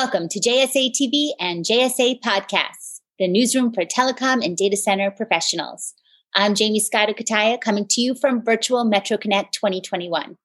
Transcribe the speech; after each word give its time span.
Welcome 0.00 0.28
to 0.28 0.38
JSA 0.38 0.92
TV 0.92 1.30
and 1.40 1.64
JSA 1.64 2.20
Podcasts, 2.20 3.00
the 3.18 3.26
newsroom 3.26 3.72
for 3.72 3.84
telecom 3.84 4.44
and 4.44 4.56
data 4.56 4.76
center 4.76 5.10
professionals. 5.10 5.92
I'm 6.36 6.54
Jaymie 6.54 6.80
Scotto 6.80 7.14
Cutaia 7.14 7.60
coming 7.60 7.84
to 7.90 8.00
you 8.00 8.14
from 8.14 8.44
virtual 8.44 8.84
Metro 8.84 9.16
Connect 9.16 9.52
2021. 9.54 10.36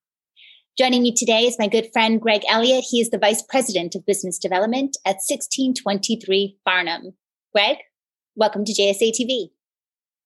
Joining 0.75 1.03
me 1.03 1.13
today 1.15 1.41
is 1.45 1.59
my 1.59 1.67
good 1.67 1.87
friend 1.93 2.19
Greg 2.19 2.41
Elliott. 2.49 2.83
He 2.89 2.99
is 2.99 3.11
the 3.11 3.19
Vice 3.19 3.43
President 3.43 3.93
of 3.93 4.07
Business 4.07 4.39
Development 4.39 4.97
at 5.05 5.21
1623 5.21 6.57
Farnam. 6.67 7.13
Greg, 7.53 7.77
welcome 8.35 8.65
to 8.65 8.73
JSA 8.73 9.11
TV. 9.11 9.51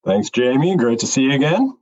Thanks, 0.05 0.29
Jaymie. 0.29 0.77
Great 0.77 0.99
to 0.99 1.05
see 1.05 1.23
you 1.23 1.33
again. 1.33 1.77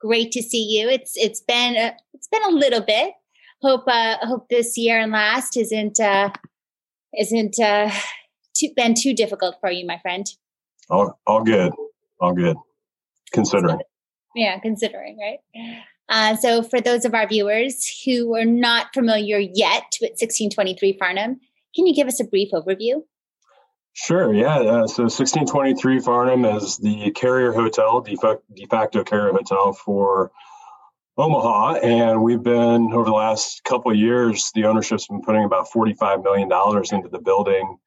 Great 0.00 0.32
to 0.32 0.42
see 0.42 0.64
you. 0.64 0.88
It's 0.88 1.12
it's 1.16 1.42
been 1.42 1.76
a, 1.76 1.94
it's 2.14 2.28
been 2.28 2.44
a 2.44 2.52
little 2.52 2.80
bit. 2.80 3.12
Hope 3.60 3.84
uh, 3.86 4.16
hope 4.22 4.48
this 4.48 4.78
year 4.78 4.98
and 4.98 5.12
last 5.12 5.58
isn't 5.58 6.00
uh, 6.00 6.30
isn't 7.16 7.58
uh, 7.58 7.90
too, 8.54 8.68
been 8.76 8.94
too 8.94 9.14
difficult 9.14 9.56
for 9.60 9.70
you, 9.70 9.86
my 9.86 9.98
friend. 9.98 10.26
All, 10.88 11.18
all 11.26 11.42
good. 11.42 11.72
All 12.20 12.32
good. 12.32 12.56
Considering. 13.32 13.80
Yeah, 14.34 14.58
considering, 14.60 15.18
right? 15.18 15.38
Uh, 16.08 16.36
so, 16.36 16.62
for 16.62 16.80
those 16.80 17.04
of 17.04 17.14
our 17.14 17.26
viewers 17.26 18.02
who 18.04 18.36
are 18.36 18.44
not 18.44 18.94
familiar 18.94 19.38
yet 19.38 19.96
with 20.00 20.12
1623 20.12 20.98
Farnam, 20.98 21.36
can 21.74 21.86
you 21.86 21.94
give 21.94 22.06
us 22.06 22.20
a 22.20 22.24
brief 22.24 22.50
overview? 22.52 23.02
Sure, 23.94 24.32
yeah. 24.32 24.58
Uh, 24.58 24.86
so 24.86 25.04
1623 25.04 26.00
Farnam 26.00 26.56
is 26.56 26.76
the 26.76 27.10
carrier 27.12 27.52
hotel, 27.52 28.02
de 28.02 28.16
facto 28.66 29.02
carrier 29.02 29.32
hotel 29.32 29.72
for 29.72 30.30
Omaha, 31.18 31.76
and 31.76 32.22
we've 32.22 32.42
been 32.42 32.92
over 32.92 33.04
the 33.04 33.12
last 33.12 33.64
couple 33.64 33.94
years. 33.94 34.50
The 34.54 34.66
ownership's 34.66 35.06
been 35.06 35.22
putting 35.22 35.44
about 35.44 35.70
forty-five 35.72 36.22
million 36.22 36.48
dollars 36.48 36.92
into 36.92 37.08
the 37.08 37.18
building. 37.18 37.78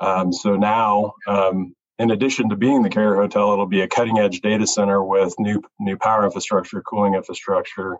Um, 0.00 0.32
so 0.32 0.56
now, 0.56 1.12
um, 1.28 1.76
in 2.00 2.10
addition 2.10 2.48
to 2.48 2.56
being 2.56 2.82
the 2.82 2.90
carrier 2.90 3.14
hotel, 3.14 3.52
it'll 3.52 3.66
be 3.66 3.82
a 3.82 3.88
cutting-edge 3.88 4.40
data 4.40 4.66
center 4.66 5.04
with 5.04 5.32
new 5.38 5.62
new 5.78 5.96
power 5.96 6.24
infrastructure, 6.24 6.82
cooling 6.82 7.14
infrastructure. 7.14 7.98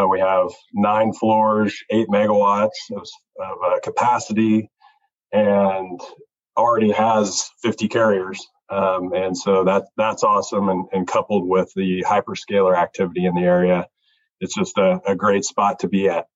Uh, 0.00 0.06
we 0.08 0.18
have 0.18 0.48
nine 0.72 1.12
floors, 1.12 1.76
eight 1.90 2.08
megawatts 2.08 2.70
of, 2.92 3.06
of 3.38 3.58
uh, 3.66 3.78
capacity, 3.82 4.70
and 5.32 6.00
already 6.56 6.90
has 6.90 7.50
50 7.62 7.88
carriers. 7.88 8.46
Um, 8.70 9.12
and 9.12 9.36
so 9.36 9.62
that 9.64 9.84
that's 9.98 10.24
awesome. 10.24 10.70
And, 10.70 10.86
and 10.92 11.06
coupled 11.06 11.46
with 11.46 11.70
the 11.76 12.02
hyperscaler 12.08 12.76
activity 12.76 13.26
in 13.26 13.34
the 13.34 13.42
area, 13.42 13.86
it's 14.40 14.54
just 14.54 14.76
a, 14.78 15.00
a 15.06 15.14
great 15.14 15.44
spot 15.44 15.78
to 15.80 15.88
be 15.88 16.08
at. 16.08 16.26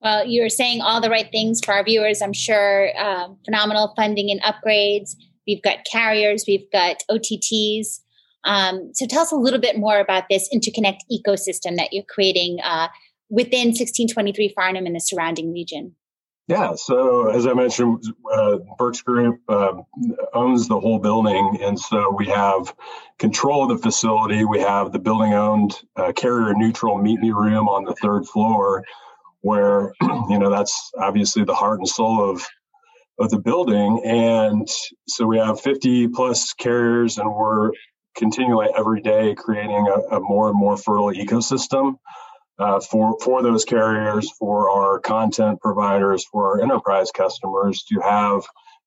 Well, 0.00 0.26
you're 0.26 0.48
saying 0.48 0.80
all 0.80 1.00
the 1.00 1.10
right 1.10 1.28
things 1.30 1.60
for 1.64 1.74
our 1.74 1.84
viewers, 1.84 2.20
I'm 2.22 2.32
sure. 2.32 2.90
Um, 3.00 3.38
phenomenal 3.44 3.92
funding 3.96 4.30
and 4.30 4.42
upgrades. 4.42 5.14
We've 5.46 5.62
got 5.62 5.84
carriers, 5.90 6.44
we've 6.46 6.70
got 6.72 6.96
OTTs. 7.10 8.00
Um, 8.44 8.90
so 8.92 9.06
tell 9.06 9.22
us 9.22 9.30
a 9.30 9.36
little 9.36 9.60
bit 9.60 9.78
more 9.78 10.00
about 10.00 10.24
this 10.28 10.48
interconnect 10.52 10.98
ecosystem 11.10 11.76
that 11.76 11.92
you're 11.92 12.04
creating 12.08 12.58
uh, 12.64 12.88
within 13.30 13.68
1623 13.68 14.52
Farnam 14.58 14.86
and 14.86 14.96
the 14.96 15.00
surrounding 15.00 15.52
region. 15.52 15.94
Yeah, 16.52 16.74
so 16.74 17.30
as 17.30 17.46
I 17.46 17.54
mentioned, 17.54 18.04
uh, 18.30 18.58
Burks 18.76 19.00
Group 19.00 19.40
uh, 19.48 19.72
owns 20.34 20.68
the 20.68 20.78
whole 20.78 20.98
building, 20.98 21.58
and 21.62 21.80
so 21.80 22.14
we 22.14 22.26
have 22.26 22.74
control 23.18 23.62
of 23.62 23.70
the 23.70 23.82
facility. 23.82 24.44
We 24.44 24.60
have 24.60 24.92
the 24.92 24.98
building-owned 24.98 25.72
uh, 25.96 26.12
carrier-neutral 26.12 26.98
meet 26.98 27.20
me 27.20 27.30
room 27.30 27.70
on 27.70 27.84
the 27.84 27.94
third 27.94 28.26
floor, 28.26 28.84
where 29.40 29.94
you 30.02 30.38
know 30.38 30.50
that's 30.50 30.90
obviously 30.98 31.42
the 31.42 31.54
heart 31.54 31.78
and 31.78 31.88
soul 31.88 32.30
of 32.30 32.46
of 33.18 33.30
the 33.30 33.38
building. 33.38 34.02
And 34.04 34.68
so 35.08 35.24
we 35.24 35.38
have 35.38 35.58
50 35.58 36.08
plus 36.08 36.52
carriers, 36.52 37.16
and 37.16 37.34
we're 37.34 37.70
continually 38.14 38.68
every 38.76 39.00
day 39.00 39.34
creating 39.34 39.88
a, 39.88 40.16
a 40.16 40.20
more 40.20 40.50
and 40.50 40.58
more 40.58 40.76
fertile 40.76 41.14
ecosystem 41.14 41.94
uh, 42.58 42.80
for 42.80 43.18
for 43.22 43.42
those 43.42 43.64
carriers, 43.64 44.30
for 44.38 44.70
our 44.70 44.98
content 45.00 45.60
providers, 45.60 46.24
for 46.24 46.48
our 46.48 46.62
enterprise 46.62 47.10
customers 47.10 47.84
to 47.84 48.00
have, 48.00 48.42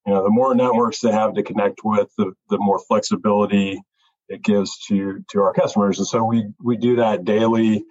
you 0.06 0.14
know, 0.14 0.24
the 0.24 0.30
more 0.30 0.56
networks 0.56 1.00
they 1.00 1.12
have 1.12 1.34
to 1.34 1.44
connect 1.44 1.82
with, 1.84 2.10
the, 2.18 2.34
the 2.50 2.58
more 2.60 2.80
flexibility 2.88 3.82
it 4.30 4.42
gives 4.42 4.78
to 4.88 5.24
to 5.32 5.42
our 5.42 5.54
customers. 5.54 5.98
And 5.98 6.08
so 6.08 6.24
we 6.24 6.46
we 6.64 6.78
do 6.78 6.98
that 6.98 7.26
daily, 7.26 7.86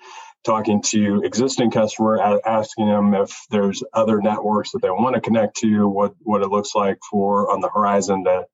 talking 0.44 0.82
to 0.82 1.22
existing 1.24 1.70
customer, 1.70 2.40
asking 2.46 2.86
them 2.86 3.14
if 3.14 3.36
there's 3.50 3.82
other 3.92 4.20
networks 4.20 4.72
that 4.72 4.82
they 4.82 4.90
want 4.90 5.14
to 5.14 5.20
connect 5.20 5.56
to, 5.58 5.88
what 5.88 6.14
what 6.20 6.42
it 6.42 6.48
looks 6.48 6.74
like 6.74 6.98
for 7.10 7.50
on 7.50 7.60
the 7.60 7.68
horizon 7.68 8.24
to 8.24 8.46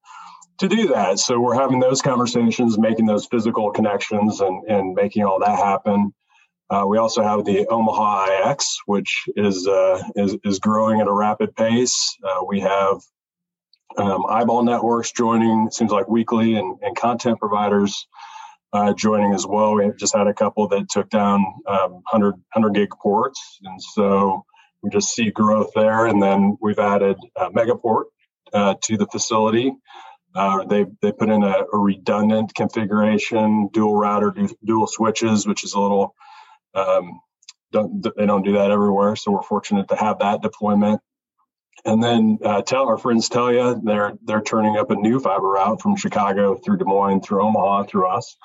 to 0.59 0.69
do 0.69 0.89
that. 0.89 1.19
So 1.19 1.41
we're 1.41 1.59
having 1.59 1.81
those 1.81 2.03
conversations, 2.03 2.79
making 2.79 3.07
those 3.07 3.27
physical 3.27 3.71
connections, 3.71 4.41
and 4.41 4.65
and 4.69 4.95
making 4.95 5.25
all 5.25 5.39
that 5.41 5.57
happen. 5.57 6.13
Uh, 6.71 6.85
we 6.87 6.99
also 6.99 7.23
have 7.23 7.45
the 7.45 7.67
Omaha 7.67 8.51
IX, 8.51 8.79
which 8.87 9.25
is 9.35 9.67
uh, 9.67 10.01
is, 10.15 10.37
is 10.45 10.61
growing 10.61 11.01
at 11.01 11.09
a 11.09 11.13
rapid 11.13 11.55
pace. 11.57 12.17
Uh, 12.23 12.45
we 12.47 12.61
have 12.61 13.01
um, 13.97 14.25
eyeball 14.29 14.63
networks 14.63 15.11
joining, 15.11 15.69
seems 15.73 15.91
like 15.91 16.09
weekly, 16.09 16.55
and, 16.55 16.79
and 16.81 16.97
content 16.97 17.41
providers 17.41 18.07
uh, 18.73 18.93
joining 18.93 19.35
as 19.35 19.45
well. 19.45 19.75
We 19.75 19.91
just 19.99 20.15
had 20.15 20.29
a 20.29 20.35
couple 20.35 20.69
that 20.69 20.89
took 20.89 21.11
down 21.11 21.45
um, 21.67 21.93
100, 22.13 22.35
100 22.53 22.75
gig 22.75 22.91
ports, 23.03 23.59
and 23.65 23.83
so 23.83 24.45
we 24.81 24.91
just 24.91 25.13
see 25.13 25.33
growth 25.33 25.73
there. 25.75 26.07
And 26.07 26.23
then 26.23 26.57
we've 26.61 26.79
added 26.79 27.17
Megaport 27.37 28.05
uh, 28.53 28.75
to 28.85 28.97
the 28.97 29.07
facility. 29.07 29.73
Uh, 30.35 30.65
they 30.65 30.87
they 31.03 31.11
put 31.11 31.29
in 31.29 31.43
a, 31.43 31.65
a, 31.73 31.77
redundant 31.77 32.55
configuration, 32.55 33.69
dual 33.73 33.97
router, 33.97 34.33
dual 34.65 34.87
switches, 34.87 35.47
which 35.47 35.65
is 35.65 35.75
a 35.75 35.81
little 35.81 36.15
um, 36.75 37.21
don't, 37.73 38.03
they 38.17 38.27
don't 38.27 38.45
do 38.45 38.53
that 38.55 38.71
everywhere, 38.71 39.17
so 39.17 39.31
we're 39.31 39.43
fortunate 39.43 39.89
to 39.89 39.97
have 39.97 40.19
that 40.19 40.43
deployment. 40.43 41.01
And 41.85 42.03
then 42.03 42.39
uh, 42.45 42.63
tell 42.63 42.87
our 42.87 42.99
friends 42.99 43.29
tell 43.29 43.53
you 43.53 43.81
they're 43.83 44.13
they're 44.25 44.43
turning 44.43 44.77
up 44.77 44.91
a 44.91 44.97
new 44.97 45.19
fiber 45.19 45.49
route 45.49 45.81
from 45.81 45.97
Chicago 45.97 46.57
through 46.57 46.77
Des 46.77 46.85
Moines 46.85 47.23
through 47.23 47.43
Omaha 47.43 47.85
through 47.85 48.07
us, 48.07 48.37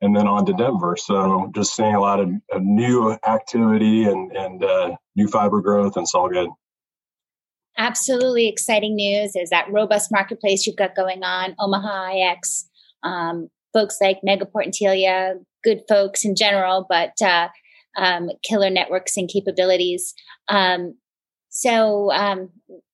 and 0.00 0.16
then 0.16 0.26
on 0.26 0.44
to 0.46 0.52
Denver. 0.52 0.96
So 0.96 1.52
just 1.54 1.76
seeing 1.76 1.94
a 1.94 2.00
lot 2.00 2.18
of, 2.18 2.30
of 2.50 2.62
new 2.62 3.16
activity 3.24 4.04
and 4.04 4.32
and 4.32 4.64
uh, 4.64 4.96
new 5.14 5.28
fiber 5.28 5.60
growth, 5.60 5.96
and 5.96 6.02
it's 6.02 6.14
all 6.14 6.28
good. 6.28 6.48
Absolutely 7.78 8.48
exciting 8.48 8.96
news 8.96 9.36
is 9.36 9.50
that 9.50 9.70
robust 9.70 10.10
marketplace 10.10 10.66
you've 10.66 10.76
got 10.76 10.96
going 10.96 11.22
on, 11.22 11.54
Omaha 11.60 12.10
IX, 12.12 12.68
um, 13.04 13.48
folks 13.72 13.98
like 14.00 14.18
Megaport 14.26 14.64
and 14.64 14.74
Telia, 14.74 15.34
good 15.62 15.82
folks 15.88 16.24
in 16.24 16.34
general, 16.34 16.86
but 16.88 17.12
uh, 17.22 17.48
um, 17.96 18.30
killer 18.42 18.70
networks 18.70 19.16
and 19.16 19.28
capabilities. 19.28 20.14
Um, 20.48 20.94
so, 21.48 22.12
um, 22.12 22.50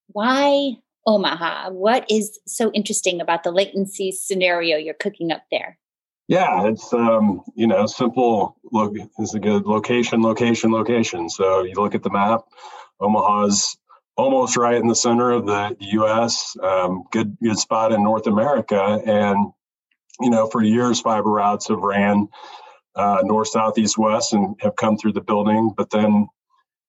why 0.07 0.77
Omaha? 1.07 1.69
What 1.71 2.05
is 2.11 2.37
so 2.45 2.69
interesting 2.71 3.21
about 3.21 3.43
the 3.43 3.51
latency 3.51 4.11
scenario 4.11 4.77
you're 4.77 4.93
cooking 4.93 5.31
up 5.31 5.43
there? 5.49 5.79
Yeah, 6.27 6.67
it's 6.67 6.93
um, 6.93 7.41
you 7.55 7.65
know 7.65 7.85
simple. 7.85 8.57
Look, 8.71 8.93
is 9.17 9.33
a 9.33 9.39
good 9.39 9.65
location, 9.65 10.21
location, 10.21 10.71
location. 10.71 11.29
So 11.29 11.63
you 11.63 11.75
look 11.75 11.95
at 11.95 12.03
the 12.03 12.09
map. 12.09 12.41
Omaha's 12.99 13.77
almost 14.17 14.57
right 14.57 14.75
in 14.75 14.87
the 14.87 14.95
center 14.95 15.31
of 15.31 15.45
the 15.45 15.77
U.S. 15.79 16.57
Um, 16.61 17.05
good 17.11 17.37
good 17.41 17.57
spot 17.57 17.93
in 17.93 18.03
North 18.03 18.27
America, 18.27 19.01
and 19.05 19.53
you 20.19 20.29
know 20.29 20.47
for 20.47 20.61
years 20.61 20.99
fiber 20.99 21.29
routes 21.29 21.69
have 21.69 21.79
ran 21.79 22.27
uh, 22.97 23.21
north, 23.23 23.49
south, 23.49 23.77
east, 23.77 23.97
west, 23.97 24.33
and 24.33 24.55
have 24.59 24.75
come 24.75 24.97
through 24.97 25.13
the 25.13 25.21
building. 25.21 25.73
But 25.77 25.91
then 25.91 26.27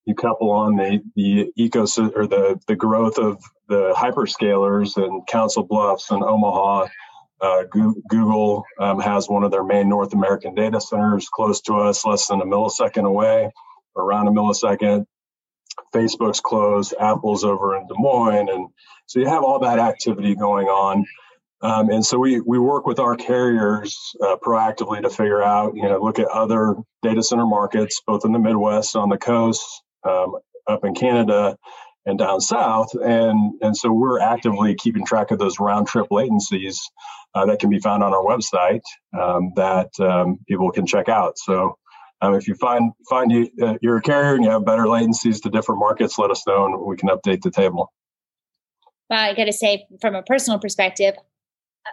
you 0.05 0.15
couple 0.15 0.49
on 0.49 0.75
the 0.75 1.01
the 1.15 1.51
ecosystem 1.57 2.15
or 2.15 2.25
the 2.27 2.59
the 2.67 2.75
growth 2.75 3.19
of 3.19 3.41
the 3.67 3.93
hyperscalers 3.95 4.97
and 4.97 5.25
Council 5.27 5.63
Bluffs 5.63 6.09
and 6.09 6.23
Omaha. 6.23 6.87
Uh, 7.41 7.63
Google 8.09 8.65
um, 8.79 8.99
has 8.99 9.29
one 9.29 9.45
of 9.45 9.51
their 9.51 9.63
main 9.63 9.87
North 9.87 10.13
American 10.13 10.55
data 10.55 10.81
centers 10.81 11.29
close 11.29 11.61
to 11.61 11.75
us, 11.75 12.03
less 12.03 12.27
than 12.27 12.41
a 12.41 12.45
millisecond 12.45 13.05
away, 13.05 13.49
around 13.95 14.27
a 14.27 14.31
millisecond. 14.31 15.05
Facebook's 15.95 16.41
closed, 16.41 16.93
Apple's 16.99 17.45
over 17.45 17.77
in 17.77 17.87
Des 17.87 17.93
Moines, 17.97 18.49
and 18.49 18.67
so 19.05 19.19
you 19.19 19.27
have 19.27 19.43
all 19.43 19.59
that 19.59 19.79
activity 19.79 20.35
going 20.35 20.67
on. 20.67 21.05
Um, 21.61 21.89
and 21.89 22.05
so 22.05 22.17
we, 22.17 22.39
we 22.39 22.57
work 22.57 22.85
with 22.85 22.99
our 22.99 23.15
carriers 23.15 23.97
uh, 24.21 24.37
proactively 24.41 25.01
to 25.01 25.09
figure 25.09 25.41
out, 25.41 25.75
you 25.75 25.83
know, 25.83 25.99
look 26.01 26.19
at 26.19 26.27
other 26.27 26.75
data 27.03 27.21
center 27.21 27.45
markets, 27.45 28.01
both 28.07 28.23
in 28.23 28.31
the 28.31 28.39
Midwest, 28.39 28.95
on 28.95 29.09
the 29.09 29.17
coast, 29.17 29.65
um, 30.07 30.35
up 30.67 30.85
in 30.85 30.95
Canada, 30.95 31.57
and 32.05 32.17
down 32.17 32.39
south. 32.39 32.93
And, 32.93 33.53
and 33.61 33.75
so 33.75 33.91
we're 33.91 34.19
actively 34.19 34.75
keeping 34.75 35.05
track 35.05 35.31
of 35.31 35.39
those 35.39 35.59
round 35.59 35.87
trip 35.87 36.07
latencies 36.11 36.77
uh, 37.35 37.45
that 37.47 37.59
can 37.59 37.69
be 37.69 37.79
found 37.79 38.03
on 38.03 38.13
our 38.13 38.23
website 38.23 38.81
um, 39.19 39.51
that 39.57 39.89
um, 39.99 40.39
people 40.47 40.71
can 40.71 40.85
check 40.85 41.09
out. 41.09 41.37
So 41.37 41.77
um, 42.21 42.35
if 42.35 42.47
you 42.47 42.55
find 42.55 42.91
find 43.09 43.31
you, 43.31 43.49
uh, 43.61 43.75
you're 43.81 43.97
a 43.97 44.01
carrier 44.01 44.35
and 44.35 44.43
you 44.43 44.49
have 44.49 44.65
better 44.65 44.83
latencies 44.83 45.41
to 45.43 45.49
different 45.49 45.79
markets, 45.79 46.17
let 46.17 46.31
us 46.31 46.45
know 46.47 46.65
and 46.65 46.79
we 46.85 46.95
can 46.97 47.09
update 47.09 47.41
the 47.41 47.51
table. 47.51 47.91
Well, 49.09 49.19
I 49.19 49.33
got 49.33 49.45
to 49.45 49.53
say, 49.53 49.87
from 50.01 50.15
a 50.15 50.21
personal 50.21 50.59
perspective, 50.59 51.15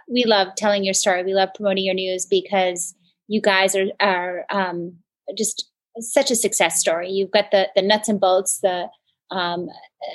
we 0.07 0.25
love 0.25 0.49
telling 0.55 0.83
your 0.83 0.93
story. 0.93 1.23
We 1.23 1.33
love 1.33 1.49
promoting 1.55 1.85
your 1.85 1.93
news 1.93 2.25
because 2.25 2.93
you 3.27 3.41
guys 3.41 3.75
are 3.75 3.87
are 3.99 4.45
um, 4.49 4.97
just 5.37 5.69
such 5.99 6.31
a 6.31 6.35
success 6.35 6.79
story. 6.79 7.09
You've 7.09 7.31
got 7.31 7.51
the 7.51 7.67
the 7.75 7.81
nuts 7.81 8.09
and 8.09 8.19
bolts, 8.19 8.59
the 8.59 8.87
um, 9.31 9.69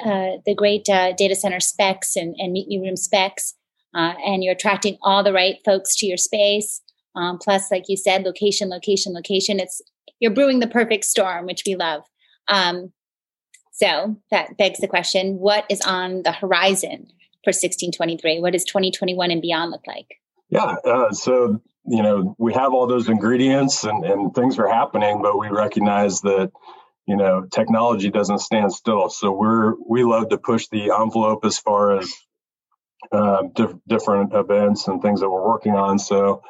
uh, 0.05 0.39
the 0.47 0.55
great 0.55 0.89
uh, 0.89 1.13
data 1.13 1.35
center 1.35 1.61
specs 1.61 2.17
and, 2.17 2.35
and 2.39 2.53
meet 2.53 2.69
me 2.69 2.79
room 2.79 2.97
specs, 2.97 3.55
uh, 3.95 4.15
and 4.25 4.43
you're 4.43 4.55
attracting 4.55 4.99
all 5.03 5.23
the 5.23 5.33
right 5.33 5.57
folks 5.65 5.97
to 5.97 6.07
your 6.07 6.17
space. 6.17 6.81
Um, 7.15 7.39
plus, 7.39 7.71
like 7.71 7.85
you 7.89 7.97
said, 7.97 8.23
location, 8.23 8.71
location, 8.71 9.13
location. 9.13 9.61
It's 9.61 9.83
you're 10.21 10.31
brewing 10.31 10.61
the 10.61 10.67
perfect 10.67 11.05
storm, 11.05 11.47
which 11.47 11.65
we 11.67 11.75
love. 11.75 12.05
Um, 12.49 12.93
so 13.73 14.17
that 14.31 14.57
begs 14.57 14.79
the 14.79 14.89
question: 14.89 15.39
What 15.39 15.67
is 15.69 15.81
on 15.83 16.23
the 16.23 16.33
horizon 16.33 17.09
for 17.45 17.51
1623? 17.51 18.41
What 18.41 18.53
does 18.53 18.65
2021 18.65 19.31
and 19.31 19.43
beyond 19.43 19.71
look 19.71 19.87
like? 19.87 20.21
Yeah, 20.49 20.77
uh, 20.85 21.13
so 21.13 21.61
you 21.87 22.03
know 22.03 22.37
we 22.39 22.53
have 22.53 22.73
all 22.73 22.87
those 22.87 23.09
ingredients 23.09 23.85
and, 23.85 24.05
and 24.05 24.35
things 24.35 24.59
are 24.59 24.69
happening, 24.69 25.23
but 25.23 25.39
we 25.39 25.49
recognize 25.49 26.21
that 26.21 26.53
you 27.07 27.17
know 27.17 27.47
technology 27.51 28.11
doesn't 28.11 28.41
stand 28.41 28.73
still. 28.73 29.09
So 29.09 29.33
we're 29.33 29.75
we 29.89 30.05
love 30.05 30.29
to 30.29 30.39
push 30.39 30.69
the 30.69 30.91
envelope 30.91 31.45
as 31.45 31.59
far 31.59 31.99
as 31.99 32.13
uh, 33.11 33.45
diff- 33.55 33.77
different 33.89 34.35
events 34.35 34.89
and 34.89 35.01
things 35.01 35.21
that 35.21 35.31
we're 35.31 35.47
working 35.47 35.75
on. 35.75 35.99
So 35.99 36.43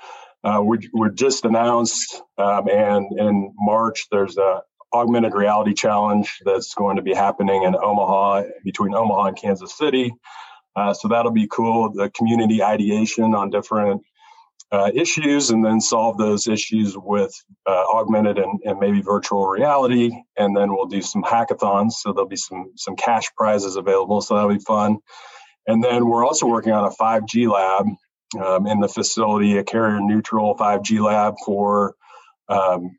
uh, 0.45 0.61
we 0.65 0.79
we 0.93 1.09
just 1.15 1.45
announced, 1.45 2.21
um, 2.39 2.69
and 2.69 3.07
in 3.19 3.55
March 3.57 4.09
there's 4.11 4.37
a 4.37 4.63
augmented 4.93 5.33
reality 5.33 5.75
challenge 5.75 6.41
that's 6.45 6.75
going 6.75 6.97
to 6.97 7.03
be 7.03 7.15
happening 7.15 7.63
in 7.63 7.75
Omaha 7.75 8.43
between 8.65 8.95
Omaha 8.95 9.29
and 9.29 9.37
Kansas 9.37 9.77
City. 9.77 10.13
Uh, 10.75 10.95
so 10.95 11.09
that'll 11.09 11.33
be 11.33 11.49
cool. 11.49 11.93
The 11.93 12.11
community 12.11 12.63
ideation 12.63 13.35
on 13.35 13.51
different 13.51 14.03
uh, 14.73 14.91
issues 14.95 15.51
and 15.51 15.63
then 15.63 15.81
solve 15.81 16.17
those 16.17 16.49
issues 16.49 16.97
with 16.97 17.35
uh, 17.67 17.85
augmented 17.93 18.39
and, 18.39 18.59
and, 18.65 18.81
maybe 18.81 19.03
virtual 19.03 19.47
reality. 19.47 20.11
And 20.39 20.57
then 20.57 20.75
we'll 20.75 20.87
do 20.87 21.03
some 21.03 21.23
hackathons. 21.23 21.93
So 21.93 22.13
there'll 22.13 22.27
be 22.27 22.37
some 22.37 22.73
some 22.77 22.97
cash 22.97 23.27
prizes 23.37 23.77
available. 23.77 24.23
So 24.23 24.35
that'll 24.35 24.55
be 24.55 24.65
fun. 24.65 24.99
And 25.67 25.85
then 25.85 26.09
we're 26.09 26.25
also 26.25 26.47
working 26.47 26.73
on 26.73 26.85
a 26.85 26.91
5G 26.91 27.53
lab 27.53 27.87
um, 28.43 28.67
in 28.67 28.81
the 28.81 28.89
facility, 28.89 29.59
a 29.59 29.65
carrier 29.65 30.01
neutral 30.01 30.57
5G 30.57 31.05
lab 31.05 31.35
for 31.45 31.95
um, 32.49 32.97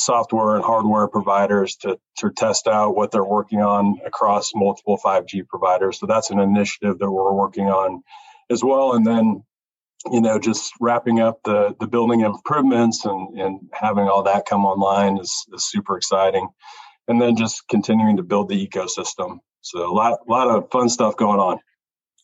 software 0.00 0.56
and 0.56 0.64
hardware 0.64 1.08
providers 1.08 1.76
to, 1.76 1.98
to 2.18 2.30
test 2.30 2.66
out 2.66 2.96
what 2.96 3.10
they're 3.10 3.24
working 3.24 3.60
on 3.60 4.00
across 4.04 4.52
multiple 4.54 4.98
5G 5.02 5.46
providers. 5.46 5.98
So 5.98 6.06
that's 6.06 6.30
an 6.30 6.40
initiative 6.40 6.98
that 6.98 7.10
we're 7.10 7.34
working 7.34 7.66
on 7.66 8.02
as 8.50 8.64
well. 8.64 8.94
And 8.94 9.06
then, 9.06 9.44
you 10.10 10.20
know, 10.20 10.38
just 10.38 10.72
wrapping 10.80 11.20
up 11.20 11.40
the, 11.44 11.74
the 11.78 11.86
building 11.86 12.20
improvements 12.20 13.04
and, 13.04 13.38
and 13.38 13.60
having 13.72 14.08
all 14.08 14.24
that 14.24 14.46
come 14.46 14.64
online 14.64 15.18
is, 15.18 15.46
is 15.54 15.68
super 15.68 15.96
exciting. 15.96 16.48
And 17.06 17.20
then 17.20 17.36
just 17.36 17.66
continuing 17.68 18.16
to 18.16 18.22
build 18.22 18.48
the 18.48 18.66
ecosystem. 18.66 19.38
So 19.60 19.90
a 19.90 19.92
lot, 19.92 20.20
a 20.26 20.30
lot 20.30 20.48
of 20.48 20.70
fun 20.70 20.88
stuff 20.88 21.16
going 21.16 21.40
on. 21.40 21.58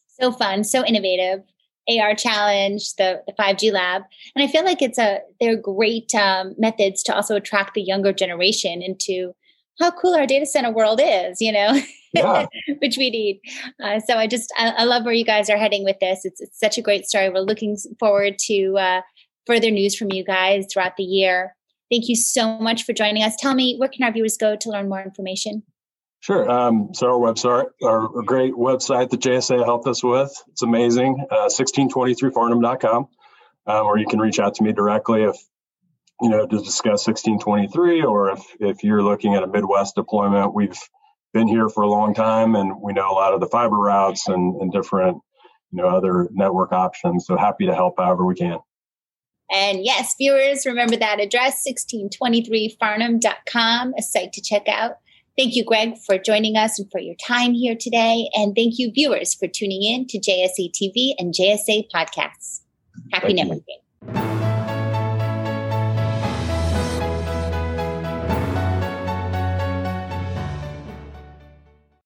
So 0.09 0.33
fun, 0.33 0.65
so 0.65 0.85
innovative. 0.85 1.43
AR 1.89 2.15
challenge, 2.15 2.95
the, 2.97 3.23
the 3.27 3.33
5G 3.39 3.73
lab. 3.73 4.03
And 4.35 4.45
I 4.45 4.49
feel 4.49 4.65
like 4.65 4.83
it's 4.83 4.99
a 4.99 5.21
they're 5.41 5.57
great 5.57 6.15
um, 6.15 6.55
methods 6.59 7.03
to 7.05 7.15
also 7.15 7.37
attract 7.37 7.75
the 7.75 7.83
younger 7.83 8.13
generation 8.13 8.83
into 8.83 9.35
how 9.81 9.91
cool 9.91 10.15
our 10.15 10.27
data 10.27 10.47
center 10.47 10.73
world 10.73 11.01
is, 11.03 11.41
you 11.41 11.53
know, 11.53 11.79
yeah. 12.13 12.47
which 12.79 12.97
we 12.97 13.11
need. 13.11 13.41
Uh, 13.83 14.01
so 14.01 14.17
I 14.17 14.27
just 14.27 14.53
I, 14.57 14.71
I, 14.71 14.85
love 14.85 15.05
where 15.05 15.15
you 15.15 15.25
guys 15.25 15.51
are 15.51 15.59
heading 15.59 15.85
with 15.85 15.99
this. 16.01 16.25
It's, 16.25 16.41
it's 16.41 16.59
such 16.59 16.79
a 16.79 16.83
great 16.83 17.07
story. 17.07 17.29
We're 17.29 17.41
looking 17.41 17.77
forward 17.99 18.39
to 18.47 18.79
uh, 18.79 19.01
further 19.47 19.71
news 19.71 19.95
from 19.95 20.11
you 20.11 20.25
guys 20.25 20.67
throughout 20.73 20.97
the 20.97 21.05
year. 21.05 21.55
Thank 21.91 22.09
you 22.09 22.17
so 22.17 22.59
much 22.59 22.85
for 22.85 22.93
joining 22.93 23.23
us. 23.23 23.37
Tell 23.39 23.55
me, 23.55 23.77
where 23.77 23.89
can 23.89 24.03
our 24.03 24.13
viewers 24.13 24.37
go 24.37 24.57
to 24.57 24.71
learn 24.71 24.89
more 24.89 25.03
information? 25.03 25.63
Sure. 26.27 26.51
Um, 26.51 26.91
so 26.93 27.07
our 27.07 27.13
website, 27.13 27.67
our, 27.85 28.09
great 28.25 28.55
website 28.55 29.11
that 29.11 29.21
JSA 29.21 29.65
helped 29.65 29.87
us 29.87 30.03
with, 30.03 30.33
it's 30.49 30.63
amazing. 30.63 31.25
Uh, 31.31 31.47
1623farnam.com, 31.47 33.07
um, 33.69 33.87
or 33.87 33.97
you 33.97 34.09
can 34.09 34.19
reach 34.19 34.41
out 34.41 34.57
to 34.57 34.65
me 34.65 34.73
directly 34.73 35.23
if 35.23 35.37
you 36.21 36.29
know 36.29 36.45
to 36.45 36.59
discuss 36.59 37.07
1623, 37.07 38.03
or 38.03 38.33
if 38.33 38.43
if 38.59 38.83
you're 38.83 39.05
looking 39.05 39.37
at 39.37 39.45
a 39.45 39.47
Midwest 39.47 39.95
deployment. 39.95 40.53
We've 40.53 40.77
been 41.33 41.47
here 41.47 41.69
for 41.69 41.85
a 41.85 41.89
long 41.89 42.13
time, 42.13 42.57
and 42.57 42.83
we 42.83 42.93
know 42.93 43.09
a 43.09 43.15
lot 43.15 43.33
of 43.33 43.39
the 43.39 43.47
fiber 43.47 43.77
routes 43.77 44.27
and, 44.27 44.61
and 44.61 44.73
different 44.73 45.19
you 45.71 45.81
know 45.81 45.87
other 45.87 46.29
network 46.33 46.73
options. 46.73 47.29
So 47.29 47.37
happy 47.37 47.67
to 47.67 47.75
help 47.75 47.99
however 47.99 48.27
we 48.27 48.35
can. 48.35 48.59
And 49.53 49.85
yes, 49.85 50.17
viewers, 50.19 50.67
remember 50.67 50.97
that 50.97 51.21
address 51.21 51.65
1623farnam.com, 51.69 53.95
a 53.97 54.03
site 54.03 54.33
to 54.33 54.43
check 54.43 54.67
out. 54.67 54.97
Thank 55.37 55.55
you, 55.55 55.65
Greg, 55.65 55.99
for 55.99 56.17
joining 56.17 56.57
us 56.57 56.79
and 56.79 56.91
for 56.91 56.99
your 56.99 57.15
time 57.17 57.53
here 57.53 57.77
today. 57.79 58.31
And 58.35 58.55
thank 58.55 58.79
you, 58.79 58.91
viewers, 58.91 59.35
for 59.35 59.47
tuning 59.47 59.83
in 59.83 60.07
to 60.07 60.19
JSA 60.19 60.73
TV 60.73 61.15
and 61.19 61.35
JSA 61.35 61.89
podcasts. 61.95 62.63
Happy 63.13 63.35
thank 63.35 63.51
networking. 63.51 64.45
You. 64.47 64.56